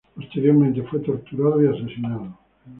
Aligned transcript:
Posteriormente 0.15 0.81
fue 0.81 0.99
torturado 1.01 1.61
y 1.63 1.67
asesinado. 1.67 2.35